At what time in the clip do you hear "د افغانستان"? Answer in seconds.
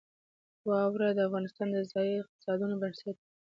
1.17-1.67